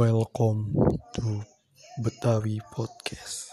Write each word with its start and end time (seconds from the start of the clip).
Welcome 0.00 0.72
to 1.12 1.44
Betawi 2.00 2.56
Podcast. 2.72 3.49